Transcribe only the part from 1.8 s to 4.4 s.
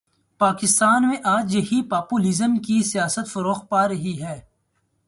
Populism کی سیاست فروغ پا رہی ہے۔